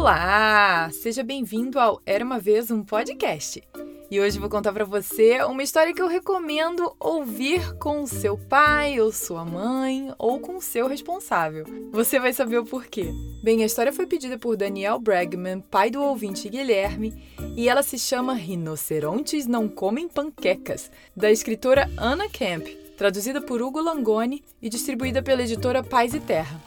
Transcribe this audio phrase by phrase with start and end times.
[0.00, 0.88] Olá!
[0.92, 3.62] Seja bem-vindo ao Era uma vez um podcast.
[4.10, 8.98] E hoje vou contar para você uma história que eu recomendo ouvir com seu pai
[8.98, 11.66] ou sua mãe ou com seu responsável.
[11.92, 13.12] Você vai saber o porquê.
[13.44, 17.22] Bem, a história foi pedida por Daniel Bregman, pai do ouvinte Guilherme,
[17.54, 23.82] e ela se chama Rinocerontes Não Comem Panquecas, da escritora Anna Camp, traduzida por Hugo
[23.82, 26.58] Langoni e distribuída pela editora Paz e Terra.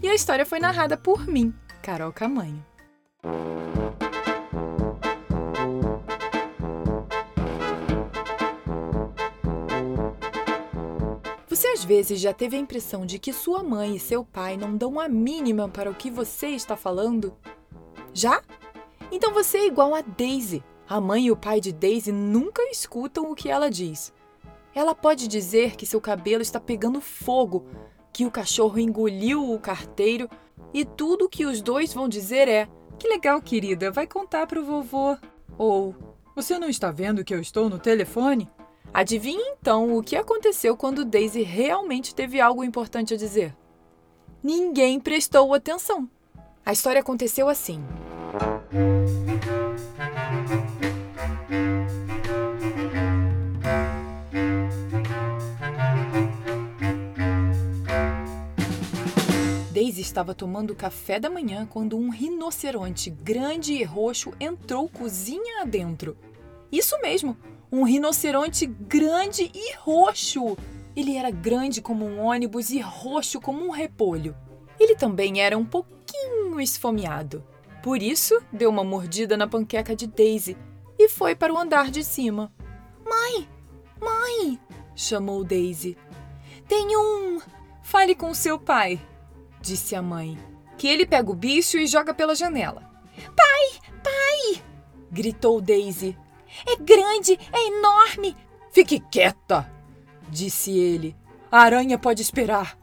[0.00, 2.64] E a história foi narrada por mim, Carol Camanho.
[11.56, 14.76] Você às vezes já teve a impressão de que sua mãe e seu pai não
[14.76, 17.34] dão a mínima para o que você está falando?
[18.12, 18.42] Já?
[19.10, 20.62] Então você é igual a Daisy.
[20.86, 24.12] A mãe e o pai de Daisy nunca escutam o que ela diz.
[24.74, 27.64] Ela pode dizer que seu cabelo está pegando fogo,
[28.12, 30.28] que o cachorro engoliu o carteiro
[30.74, 32.68] e tudo que os dois vão dizer é:
[32.98, 35.16] Que legal, querida, vai contar para o vovô.
[35.58, 35.94] Ou
[36.34, 38.48] Você não está vendo que eu estou no telefone?
[38.92, 43.54] Adivinhe então o que aconteceu quando Daisy realmente teve algo importante a dizer.
[44.42, 46.08] Ninguém prestou atenção.
[46.64, 47.82] A história aconteceu assim.
[60.16, 66.16] Estava tomando café da manhã quando um rinoceronte grande e roxo entrou cozinha adentro.
[66.72, 67.36] Isso mesmo,
[67.70, 70.56] um rinoceronte grande e roxo.
[70.96, 74.34] Ele era grande como um ônibus e roxo como um repolho.
[74.80, 77.44] Ele também era um pouquinho esfomeado.
[77.82, 80.56] Por isso, deu uma mordida na panqueca de Daisy
[80.98, 82.50] e foi para o andar de cima.
[83.04, 83.46] Mãe!
[84.00, 84.58] Mãe!
[84.94, 85.94] chamou Daisy.
[86.66, 87.38] Tem um.
[87.82, 88.98] Fale com seu pai,
[89.66, 90.38] disse a mãe.
[90.78, 92.82] Que ele pega o bicho e joga pela janela.
[93.34, 93.92] Pai!
[94.02, 94.62] Pai!
[95.10, 96.16] gritou Daisy.
[96.66, 98.36] É grande, é enorme.
[98.70, 99.70] Fique quieta,
[100.28, 101.16] disse ele.
[101.50, 102.78] A aranha pode esperar.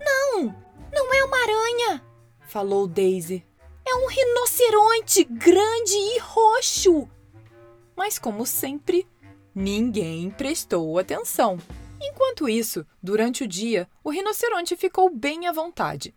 [0.00, 0.54] Não,
[0.92, 2.04] não é uma aranha,
[2.46, 3.44] falou Daisy.
[3.86, 7.08] É um rinoceronte grande e roxo.
[7.96, 9.06] Mas, como sempre,
[9.54, 11.58] ninguém prestou atenção.
[12.00, 16.14] Enquanto isso, durante o dia, o rinoceronte ficou bem à vontade.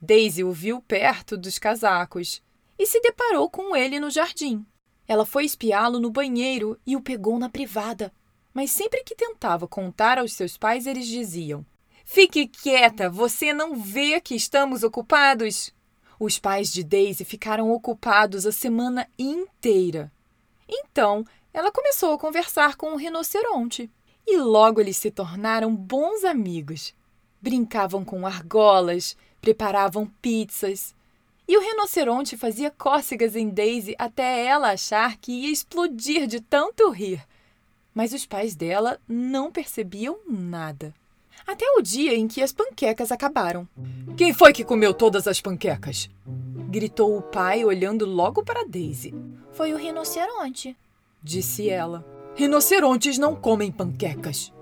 [0.00, 2.42] Daisy o viu perto dos casacos
[2.78, 4.64] e se deparou com ele no jardim.
[5.06, 8.12] Ela foi espiá-lo no banheiro e o pegou na privada.
[8.52, 11.64] Mas sempre que tentava contar aos seus pais, eles diziam:
[12.04, 15.72] Fique quieta, você não vê que estamos ocupados?
[16.18, 20.12] Os pais de Daisy ficaram ocupados a semana inteira.
[20.68, 23.90] Então, ela começou a conversar com o rinoceronte.
[24.26, 26.94] E logo eles se tornaram bons amigos.
[27.42, 30.94] Brincavam com argolas, preparavam pizzas,
[31.46, 36.88] e o rinoceronte fazia cócegas em Daisy até ela achar que ia explodir de tanto
[36.88, 37.22] rir.
[37.94, 40.94] Mas os pais dela não percebiam nada.
[41.46, 43.68] Até o dia em que as panquecas acabaram.
[44.16, 46.08] Quem foi que comeu todas as panquecas?
[46.70, 49.14] gritou o pai, olhando logo para Daisy.
[49.52, 50.74] Foi o rinoceronte,
[51.22, 52.04] disse ela.
[52.34, 54.52] Rinocerontes não comem panquecas,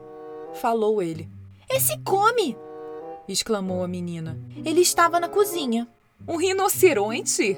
[0.54, 1.28] falou ele.
[1.71, 2.56] Esse come!
[3.28, 4.38] Exclamou a menina.
[4.65, 5.87] Ele estava na cozinha.
[6.27, 7.56] Um rinoceronte?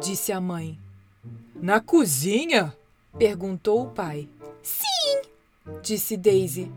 [0.00, 0.78] disse a mãe.
[1.54, 2.74] Na cozinha?
[3.18, 4.28] perguntou o pai.
[4.62, 5.22] Sim,
[5.82, 6.70] disse Daisy.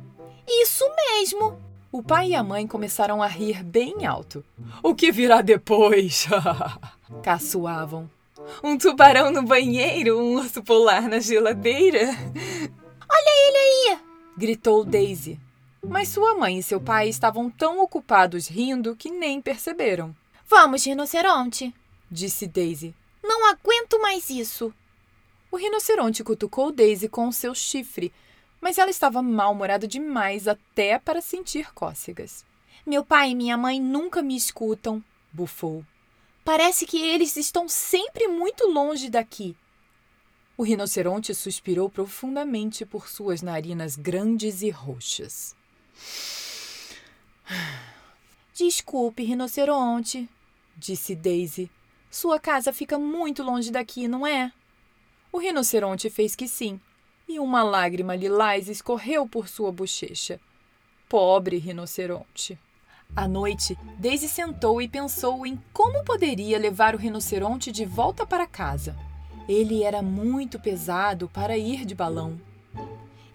[0.48, 1.58] Isso mesmo.
[1.92, 4.44] O pai e a mãe começaram a rir bem alto.
[4.82, 6.28] O que virá depois?
[7.22, 8.10] Caçoavam.
[8.64, 12.00] Um tubarão no banheiro, um urso polar na geladeira.
[13.10, 14.00] Olha ele aí!
[14.36, 15.40] gritou Daisy.
[15.88, 20.16] Mas sua mãe e seu pai estavam tão ocupados rindo que nem perceberam.
[20.48, 21.74] Vamos, rinoceronte,
[22.10, 22.96] disse Daisy.
[23.22, 24.74] Não aguento mais isso.
[25.52, 28.14] O rinoceronte cutucou Daisy com seu chifre,
[28.62, 32.46] mas ela estava mal-humorada demais até para sentir cócegas.
[32.86, 35.86] Meu pai e minha mãe nunca me escutam, bufou.
[36.46, 39.56] Parece que eles estão sempre muito longe daqui.
[40.58, 45.56] O rinoceronte suspirou profundamente por suas narinas grandes e roxas.
[48.53, 50.29] Desculpe, rinoceronte,
[50.78, 51.72] disse Daisy.
[52.09, 54.51] Sua casa fica muito longe daqui, não é?
[55.31, 56.79] O rinoceronte fez que sim,
[57.28, 60.40] e uma lágrima lilás escorreu por sua bochecha.
[61.09, 62.59] Pobre rinoceronte.
[63.16, 68.47] À noite, Daisy sentou e pensou em como poderia levar o rinoceronte de volta para
[68.47, 68.95] casa.
[69.49, 72.40] Ele era muito pesado para ir de balão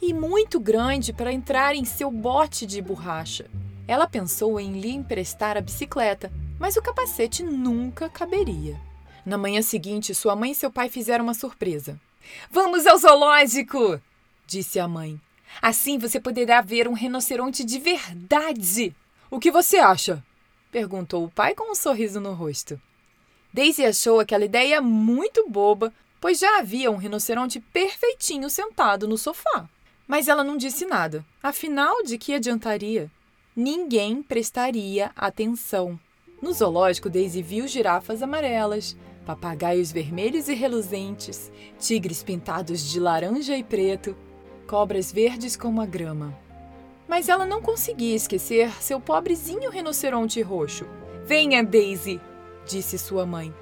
[0.00, 3.50] e muito grande para entrar em seu bote de borracha.
[3.86, 8.78] Ela pensou em lhe emprestar a bicicleta, mas o capacete nunca caberia.
[9.24, 12.00] Na manhã seguinte, sua mãe e seu pai fizeram uma surpresa.
[12.50, 14.00] Vamos ao zoológico!
[14.46, 15.20] disse a mãe.
[15.60, 18.94] Assim você poderá ver um rinoceronte de verdade.
[19.30, 20.24] O que você acha?
[20.70, 22.80] perguntou o pai com um sorriso no rosto.
[23.52, 29.68] Daisy achou aquela ideia muito boba, pois já havia um rinoceronte perfeitinho sentado no sofá.
[30.08, 31.22] Mas ela não disse nada.
[31.42, 33.10] Afinal, de que adiantaria?
[33.54, 36.00] Ninguém prestaria atenção.
[36.40, 38.96] No zoológico, Daisy viu girafas amarelas,
[39.26, 44.16] papagaios vermelhos e reluzentes, tigres pintados de laranja e preto,
[44.66, 46.34] cobras verdes como a grama.
[47.06, 50.86] Mas ela não conseguia esquecer seu pobrezinho rinoceronte roxo.
[51.26, 52.18] Venha, Daisy,
[52.66, 53.52] disse sua mãe.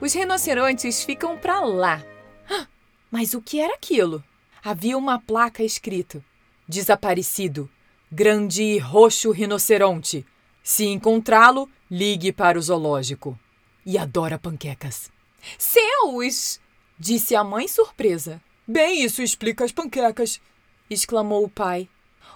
[0.00, 2.02] Os rinocerontes ficam para lá.
[3.10, 4.24] Mas o que era aquilo?
[4.62, 6.22] Havia uma placa escrito:
[6.68, 7.68] Desaparecido.
[8.12, 10.26] Grande e roxo rinoceronte.
[10.62, 13.38] Se encontrá-lo, ligue para o zoológico.
[13.86, 15.10] E adora panquecas.
[15.58, 16.60] Céus!
[16.98, 18.40] disse a mãe surpresa.
[18.66, 20.40] Bem, isso explica as panquecas,
[20.88, 21.88] exclamou o pai.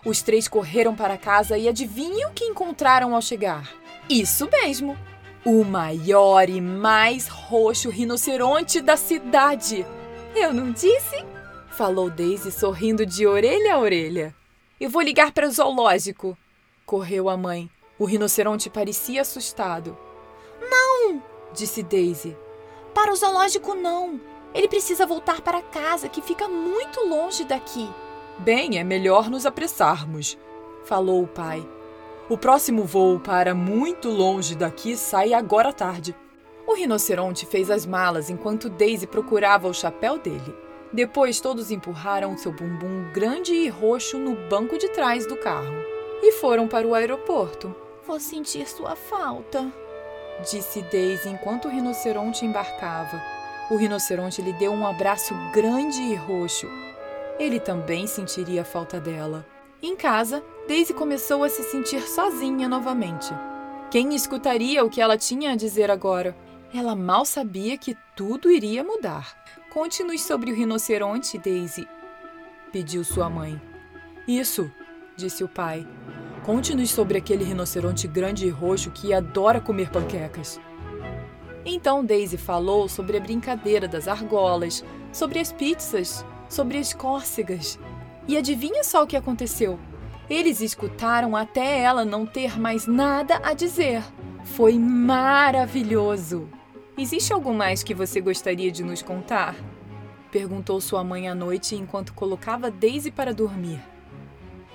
[0.05, 3.71] Os três correram para casa e adivinham o que encontraram ao chegar?
[4.09, 4.99] Isso mesmo!
[5.45, 9.85] O maior e mais roxo rinoceronte da cidade.
[10.35, 11.34] Eu não disse?
[11.77, 14.33] Falou Daisy sorrindo de orelha a orelha.
[14.81, 16.39] Eu vou ligar para o zoológico.
[16.87, 17.69] Correu a mãe.
[17.99, 19.99] O rinoceronte parecia assustado.
[20.71, 21.21] Não!
[21.53, 22.37] disse Daisy.
[22.95, 24.21] Para o zoológico, não.
[24.55, 27.91] Ele precisa voltar para casa, que fica muito longe daqui.
[28.39, 30.39] Bem, é melhor nos apressarmos,
[30.85, 31.69] falou o pai.
[32.29, 36.15] O próximo voo para muito longe daqui sai agora à tarde.
[36.69, 40.64] O rinoceronte fez as malas enquanto Daisy procurava o chapéu dele.
[40.95, 45.75] Depois todos empurraram seu bumbum grande e roxo no banco de trás do carro
[46.23, 47.75] e foram para o aeroporto.
[48.07, 49.73] Vou sentir sua falta,
[50.49, 53.21] disse Daisy enquanto o rinoceronte embarcava.
[53.73, 56.69] O rinoceronte lhe deu um abraço grande e roxo.
[57.41, 59.45] Ele também sentiria falta dela.
[59.83, 63.35] Em casa, Daisy começou a se sentir sozinha novamente.
[63.91, 66.37] Quem escutaria o que ela tinha a dizer agora?
[66.73, 69.44] Ela mal sabia que tudo iria mudar.
[69.75, 71.89] Conte-nos sobre o rinoceronte, Daisy,
[72.71, 73.61] pediu sua mãe.
[74.25, 74.71] Isso,
[75.17, 75.85] disse o pai.
[76.45, 80.61] Conte-nos sobre aquele rinoceronte grande e roxo que adora comer panquecas.
[81.67, 87.77] Então Daisy falou sobre a brincadeira das argolas, sobre as pizzas, sobre as córcegas
[88.29, 89.81] e adivinha só o que aconteceu?
[90.31, 94.05] Eles escutaram até ela não ter mais nada a dizer.
[94.45, 96.49] Foi maravilhoso!
[96.97, 99.57] Existe algo mais que você gostaria de nos contar?
[100.31, 103.83] Perguntou sua mãe à noite enquanto colocava Daisy para dormir.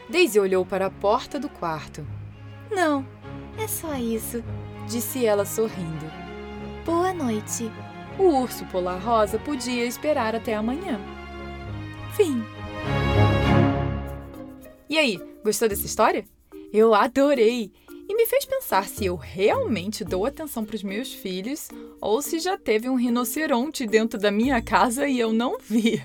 [0.09, 2.05] Daisy olhou para a porta do quarto.
[2.69, 3.05] Não,
[3.57, 4.43] é só isso,
[4.87, 6.11] disse ela sorrindo.
[6.85, 7.71] Boa noite.
[8.17, 10.99] O urso polar rosa podia esperar até amanhã.
[12.17, 12.43] Fim.
[14.89, 16.25] E aí, gostou dessa história?
[16.73, 17.71] Eu adorei!
[18.09, 21.67] E me fez pensar se eu realmente dou atenção para os meus filhos
[22.01, 26.03] ou se já teve um rinoceronte dentro da minha casa e eu não vi.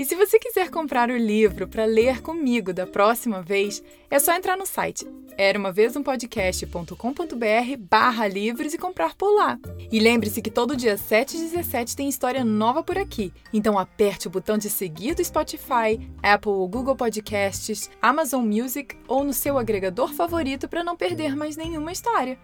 [0.00, 4.34] E se você quiser comprar o livro para ler comigo da próxima vez, é só
[4.34, 5.06] entrar no site
[5.42, 6.02] era uma vez um
[7.76, 9.58] barra livros e comprar por lá.
[9.90, 13.32] E lembre-se que todo dia 7 e 17 tem história nova por aqui.
[13.50, 19.24] Então aperte o botão de seguir do Spotify, Apple ou Google Podcasts, Amazon Music ou
[19.24, 22.38] no seu agregador favorito para não perder mais nenhuma história.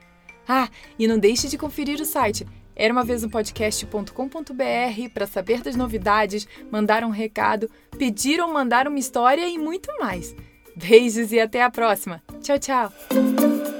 [0.48, 4.12] Ah, e não deixe de conferir o site era uma vez podcast.com.br
[5.14, 10.36] para saber das novidades, mandar um recado, pedir ou mandar uma história e muito mais.
[10.76, 12.22] Beijos e até a próxima.
[12.42, 13.75] Tchau, tchau.